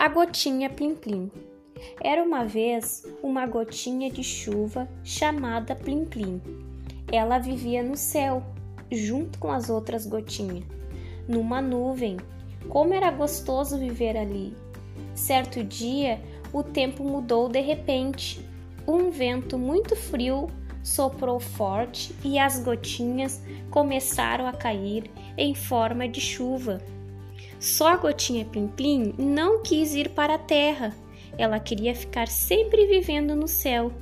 [0.00, 1.30] A gotinha Plim Plim.
[2.02, 6.40] Era uma vez uma gotinha de chuva chamada Plim Plim.
[7.12, 8.42] Ela vivia no céu,
[8.90, 10.64] junto com as outras gotinhas,
[11.28, 12.16] numa nuvem.
[12.70, 14.56] Como era gostoso viver ali!
[15.14, 16.18] Certo dia,
[16.50, 18.42] o tempo mudou de repente.
[18.88, 20.46] Um vento muito frio
[20.82, 26.80] soprou forte e as gotinhas começaram a cair em forma de chuva.
[27.58, 30.94] Só a gotinha Plim Plim não quis ir para a terra.
[31.36, 33.92] Ela queria ficar sempre vivendo no céu.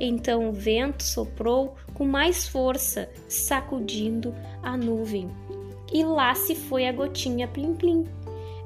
[0.00, 5.28] Então o vento soprou com mais força, sacudindo a nuvem.
[5.92, 8.04] E lá se foi a gotinha Plim Plim.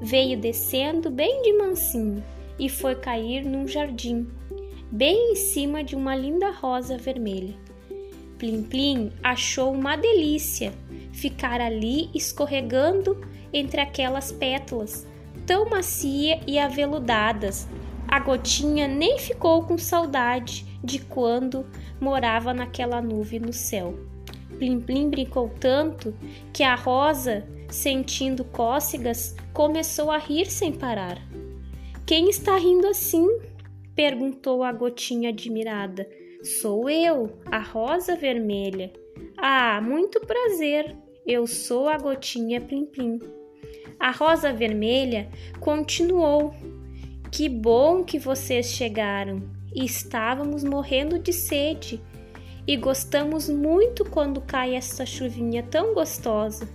[0.00, 2.22] Veio descendo bem de mansinho
[2.58, 4.28] e foi cair num jardim,
[4.90, 7.54] bem em cima de uma linda rosa vermelha.
[8.38, 10.72] Plim Plim achou uma delícia
[11.18, 13.20] ficar ali escorregando
[13.52, 15.06] entre aquelas pétalas
[15.48, 17.66] tão macia e aveludadas.
[18.06, 21.66] A gotinha nem ficou com saudade de quando
[21.98, 23.98] morava naquela nuvem no céu.
[24.58, 26.14] Plim Plim brincou tanto
[26.52, 31.18] que a rosa, sentindo cócegas, começou a rir sem parar.
[32.06, 33.26] Quem está rindo assim?
[33.94, 36.08] perguntou a gotinha admirada.
[36.42, 38.92] Sou eu, a rosa vermelha.
[39.36, 40.96] Ah, muito prazer.
[41.28, 43.20] Eu sou a gotinha Plim Plim.
[44.00, 45.28] A rosa vermelha
[45.60, 46.54] continuou.
[47.30, 49.42] Que bom que vocês chegaram.
[49.76, 52.00] Estávamos morrendo de sede
[52.66, 56.66] e gostamos muito quando cai essa chuvinha tão gostosa.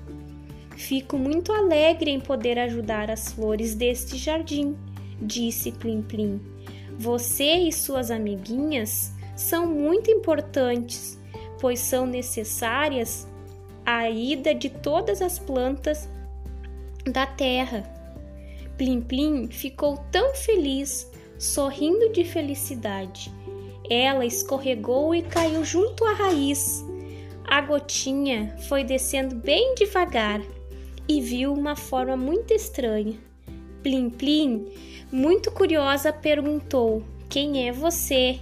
[0.77, 4.77] Fico muito alegre em poder ajudar as flores deste jardim,
[5.19, 6.39] disse Plim Plim.
[6.99, 11.19] Você e suas amiguinhas são muito importantes,
[11.59, 13.27] pois são necessárias
[13.85, 16.09] a ida de todas as plantas
[17.05, 17.83] da terra.
[18.77, 23.31] Plim Plim ficou tão feliz, sorrindo de felicidade.
[23.89, 26.83] Ela escorregou e caiu junto à raiz.
[27.45, 30.41] A gotinha foi descendo bem devagar
[31.07, 33.15] e viu uma forma muito estranha.
[33.83, 34.65] Plim Plim,
[35.11, 38.39] muito curiosa, perguntou: Quem é você?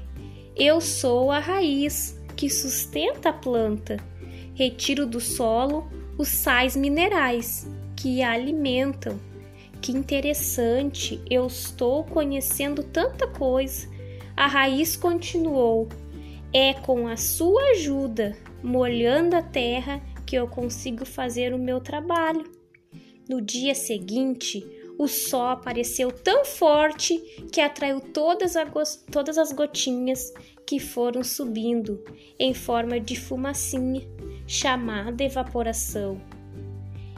[0.55, 4.10] Eu sou a raiz que sustenta a planta.
[4.53, 9.19] Retiro do solo os sais minerais que a alimentam.
[9.81, 13.89] Que interessante, eu estou conhecendo tanta coisa.
[14.35, 15.89] A raiz continuou:
[16.53, 22.43] É com a sua ajuda, molhando a terra, que eu consigo fazer o meu trabalho.
[23.27, 24.63] No dia seguinte,
[24.97, 27.17] o sol apareceu tão forte
[27.51, 28.53] que atraiu todas,
[29.11, 30.31] todas as gotinhas
[30.65, 32.03] que foram subindo
[32.37, 34.07] em forma de fumacinha,
[34.47, 36.19] chamada evaporação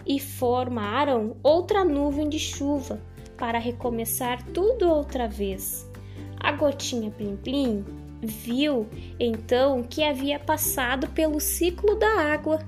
[0.05, 3.01] e formaram outra nuvem de chuva
[3.37, 5.89] para recomeçar tudo outra vez.
[6.39, 7.85] A gotinha Plim Plim
[8.21, 8.87] viu
[9.19, 12.59] então que havia passado pelo ciclo da água